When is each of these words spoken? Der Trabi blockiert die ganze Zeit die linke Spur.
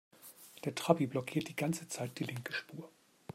Der 0.65 0.73
Trabi 0.73 1.05
blockiert 1.05 1.47
die 1.47 1.55
ganze 1.55 1.87
Zeit 1.87 2.17
die 2.17 2.23
linke 2.23 2.53
Spur. 2.53 2.89